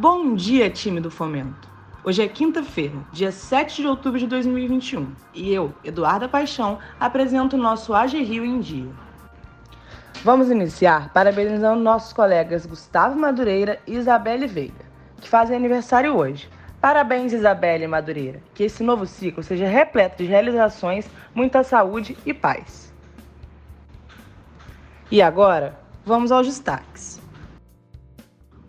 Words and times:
Bom 0.00 0.34
dia, 0.34 0.70
time 0.70 0.98
do 0.98 1.10
Fomento! 1.10 1.68
Hoje 2.02 2.22
é 2.22 2.26
quinta-feira, 2.26 2.96
dia 3.12 3.30
7 3.30 3.82
de 3.82 3.86
outubro 3.86 4.18
de 4.18 4.26
2021, 4.26 5.12
e 5.34 5.52
eu, 5.52 5.74
Eduarda 5.84 6.26
Paixão, 6.26 6.78
apresento 6.98 7.54
o 7.54 7.60
nosso 7.60 7.92
AG 7.92 8.18
Rio 8.22 8.42
em 8.42 8.60
Dia. 8.60 8.90
Vamos 10.24 10.50
iniciar 10.50 11.12
parabenizando 11.12 11.82
nossos 11.82 12.14
colegas 12.14 12.64
Gustavo 12.64 13.14
Madureira 13.14 13.78
e 13.86 13.94
Isabelle 13.94 14.46
Veiga, 14.46 14.86
que 15.20 15.28
fazem 15.28 15.54
aniversário 15.54 16.16
hoje. 16.16 16.48
Parabéns, 16.80 17.34
Isabelle 17.34 17.86
Madureira. 17.86 18.42
Que 18.54 18.64
esse 18.64 18.82
novo 18.82 19.04
ciclo 19.04 19.42
seja 19.42 19.68
repleto 19.68 20.22
de 20.22 20.24
realizações, 20.30 21.10
muita 21.34 21.62
saúde 21.62 22.16
e 22.24 22.32
paz. 22.32 22.90
E 25.10 25.20
agora, 25.20 25.78
vamos 26.06 26.32
aos 26.32 26.46
destaques. 26.46 27.20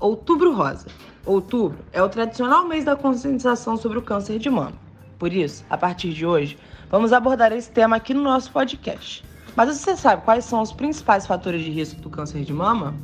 Outubro 0.00 0.52
Rosa. 0.52 0.88
Outubro 1.30 1.78
é 1.92 2.02
o 2.02 2.08
tradicional 2.08 2.66
mês 2.66 2.84
da 2.84 2.96
conscientização 2.96 3.76
sobre 3.76 3.96
o 3.96 4.02
câncer 4.02 4.36
de 4.36 4.50
mama. 4.50 4.72
Por 5.16 5.32
isso, 5.32 5.64
a 5.70 5.78
partir 5.78 6.12
de 6.12 6.26
hoje, 6.26 6.58
vamos 6.90 7.12
abordar 7.12 7.52
esse 7.52 7.70
tema 7.70 7.94
aqui 7.94 8.12
no 8.12 8.20
nosso 8.20 8.50
podcast. 8.50 9.24
Mas 9.54 9.68
você 9.68 9.96
sabe 9.96 10.24
quais 10.24 10.44
são 10.44 10.60
os 10.60 10.72
principais 10.72 11.28
fatores 11.28 11.62
de 11.62 11.70
risco 11.70 12.00
do 12.00 12.10
câncer 12.10 12.42
de 12.42 12.52
mama? 12.52 12.96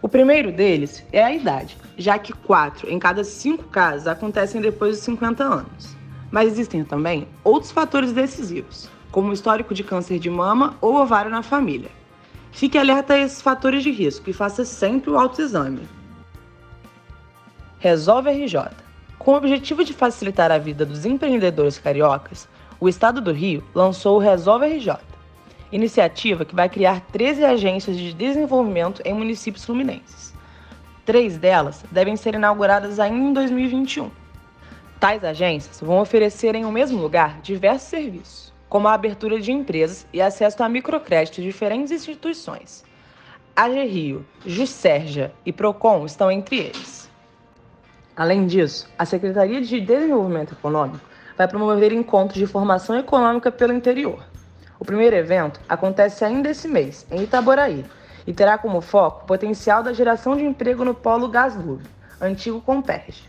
O 0.00 0.08
primeiro 0.08 0.52
deles 0.52 1.04
é 1.10 1.24
a 1.24 1.34
idade, 1.34 1.76
já 1.98 2.16
que 2.20 2.32
4 2.32 2.88
em 2.88 3.00
cada 3.00 3.24
5 3.24 3.64
casos 3.64 4.06
acontecem 4.06 4.60
depois 4.60 4.94
dos 4.94 5.04
50 5.04 5.42
anos. 5.42 5.96
Mas 6.30 6.52
existem 6.52 6.84
também 6.84 7.26
outros 7.42 7.72
fatores 7.72 8.12
decisivos, 8.12 8.88
como 9.10 9.30
o 9.30 9.32
histórico 9.32 9.74
de 9.74 9.82
câncer 9.82 10.20
de 10.20 10.30
mama 10.30 10.76
ou 10.80 10.94
ovário 10.94 11.32
na 11.32 11.42
família. 11.42 11.90
Fique 12.52 12.78
alerta 12.78 13.14
a 13.14 13.18
esses 13.18 13.42
fatores 13.42 13.82
de 13.82 13.90
risco 13.90 14.30
e 14.30 14.32
faça 14.32 14.64
sempre 14.64 15.10
o 15.10 15.18
autoexame. 15.18 15.95
Resolve 17.86 18.28
RJ. 18.28 18.70
Com 19.16 19.30
o 19.30 19.36
objetivo 19.36 19.84
de 19.84 19.92
facilitar 19.92 20.50
a 20.50 20.58
vida 20.58 20.84
dos 20.84 21.06
empreendedores 21.06 21.78
cariocas, 21.78 22.48
o 22.80 22.88
Estado 22.88 23.20
do 23.20 23.30
Rio 23.30 23.62
lançou 23.72 24.16
o 24.16 24.18
Resolve 24.18 24.66
RJ, 24.66 24.96
iniciativa 25.70 26.44
que 26.44 26.56
vai 26.56 26.68
criar 26.68 27.00
13 27.12 27.44
agências 27.44 27.96
de 27.96 28.12
desenvolvimento 28.12 29.00
em 29.04 29.14
municípios 29.14 29.64
fluminenses. 29.64 30.34
Três 31.04 31.38
delas 31.38 31.84
devem 31.92 32.16
ser 32.16 32.34
inauguradas 32.34 32.98
ainda 32.98 33.24
em 33.24 33.32
2021. 33.32 34.10
Tais 34.98 35.22
agências 35.22 35.80
vão 35.80 36.00
oferecer 36.00 36.56
em 36.56 36.64
um 36.64 36.72
mesmo 36.72 37.00
lugar 37.00 37.40
diversos 37.40 37.88
serviços, 37.88 38.52
como 38.68 38.88
a 38.88 38.94
abertura 38.94 39.40
de 39.40 39.52
empresas 39.52 40.08
e 40.12 40.20
acesso 40.20 40.60
a 40.60 40.68
microcrédito 40.68 41.40
de 41.40 41.46
diferentes 41.46 41.92
instituições. 41.92 42.84
A 43.54 43.68
Rio, 43.68 44.26
Juscerja 44.44 45.32
e 45.46 45.52
Procon 45.52 46.04
estão 46.04 46.32
entre 46.32 46.58
eles. 46.58 46.95
Além 48.16 48.46
disso, 48.46 48.88
a 48.98 49.04
Secretaria 49.04 49.60
de 49.60 49.78
Desenvolvimento 49.78 50.52
Econômico 50.54 51.04
vai 51.36 51.46
promover 51.46 51.92
encontros 51.92 52.38
de 52.38 52.46
formação 52.46 52.96
econômica 52.96 53.52
pelo 53.52 53.74
interior. 53.74 54.24
O 54.80 54.84
primeiro 54.84 55.14
evento 55.14 55.60
acontece 55.68 56.24
ainda 56.24 56.48
esse 56.48 56.66
mês, 56.66 57.06
em 57.10 57.22
Itaboraí, 57.22 57.84
e 58.26 58.32
terá 58.32 58.56
como 58.56 58.80
foco 58.80 59.24
o 59.24 59.26
potencial 59.26 59.82
da 59.82 59.92
geração 59.92 60.34
de 60.34 60.44
emprego 60.44 60.82
no 60.82 60.94
polo 60.94 61.28
Gaslub, 61.28 61.82
antigo 62.18 62.60
Comperj. 62.62 63.22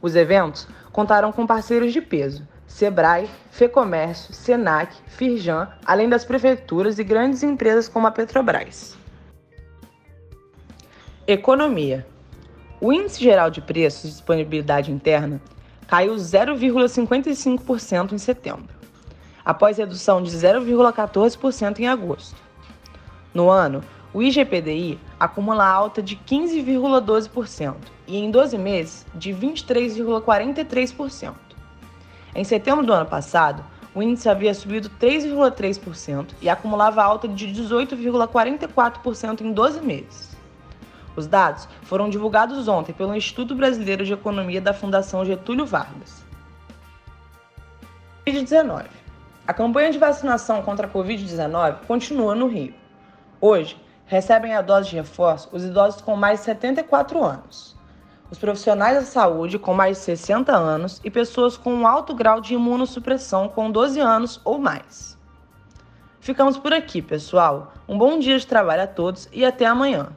Os 0.00 0.14
eventos 0.14 0.68
contarão 0.92 1.32
com 1.32 1.44
parceiros 1.44 1.92
de 1.92 2.00
peso, 2.00 2.46
Sebrae, 2.68 3.28
Fecomércio, 3.50 4.32
Senac, 4.32 4.94
Firjan, 5.08 5.68
além 5.84 6.08
das 6.08 6.24
prefeituras 6.24 6.98
e 6.98 7.04
grandes 7.04 7.42
empresas 7.42 7.88
como 7.88 8.06
a 8.06 8.12
Petrobras. 8.12 8.96
Economia. 11.26 12.06
O 12.84 12.92
índice 12.92 13.24
geral 13.24 13.48
de 13.48 13.62
preços 13.62 14.02
de 14.02 14.10
disponibilidade 14.10 14.92
interna 14.92 15.40
caiu 15.86 16.16
0,55% 16.16 18.12
em 18.12 18.18
setembro 18.18 18.74
após 19.42 19.78
redução 19.78 20.22
de 20.22 20.30
0,14% 20.30 21.78
em 21.78 21.88
agosto. 21.88 22.36
No 23.32 23.48
ano, 23.48 23.82
o 24.12 24.22
IGPDI 24.22 25.00
acumula 25.18 25.66
alta 25.66 26.02
de 26.02 26.14
15,12% 26.14 27.74
e 28.06 28.18
em 28.18 28.30
12 28.30 28.58
meses 28.58 29.06
de 29.14 29.32
23,43%. 29.32 31.32
Em 32.34 32.44
setembro 32.44 32.84
do 32.84 32.92
ano 32.92 33.06
passado, 33.06 33.64
o 33.94 34.02
índice 34.02 34.28
havia 34.28 34.52
subido 34.52 34.90
3,3% 35.00 36.32
e 36.42 36.50
acumulava 36.50 37.02
alta 37.02 37.26
de 37.26 37.46
18,44% 37.46 39.40
em 39.40 39.54
12 39.54 39.80
meses. 39.80 40.33
Os 41.16 41.26
dados 41.26 41.68
foram 41.82 42.08
divulgados 42.08 42.66
ontem 42.68 42.92
pelo 42.92 43.14
Instituto 43.14 43.54
Brasileiro 43.54 44.04
de 44.04 44.12
Economia 44.12 44.60
da 44.60 44.74
Fundação 44.74 45.24
Getúlio 45.24 45.64
Vargas. 45.64 46.24
Covid-19 48.26 49.04
a 49.46 49.52
campanha 49.52 49.92
de 49.92 49.98
vacinação 49.98 50.62
contra 50.62 50.86
a 50.86 50.90
Covid-19 50.90 51.80
continua 51.86 52.34
no 52.34 52.46
Rio. 52.46 52.72
Hoje, 53.38 53.78
recebem 54.06 54.54
a 54.54 54.62
dose 54.62 54.88
de 54.88 54.96
reforço 54.96 55.50
os 55.52 55.62
idosos 55.62 56.00
com 56.00 56.16
mais 56.16 56.38
de 56.38 56.46
74 56.46 57.22
anos, 57.22 57.76
os 58.30 58.38
profissionais 58.38 58.96
da 58.96 59.04
saúde 59.04 59.58
com 59.58 59.74
mais 59.74 59.98
de 59.98 60.04
60 60.04 60.50
anos 60.50 60.98
e 61.04 61.10
pessoas 61.10 61.58
com 61.58 61.74
um 61.74 61.86
alto 61.86 62.14
grau 62.14 62.40
de 62.40 62.54
imunossupressão 62.54 63.46
com 63.46 63.70
12 63.70 64.00
anos 64.00 64.40
ou 64.46 64.58
mais. 64.58 65.18
Ficamos 66.20 66.56
por 66.56 66.72
aqui, 66.72 67.02
pessoal. 67.02 67.74
Um 67.86 67.98
bom 67.98 68.18
dia 68.18 68.38
de 68.38 68.46
trabalho 68.46 68.84
a 68.84 68.86
todos 68.86 69.28
e 69.30 69.44
até 69.44 69.66
amanhã. 69.66 70.08